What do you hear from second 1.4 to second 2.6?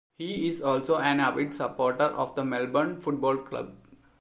supporter of the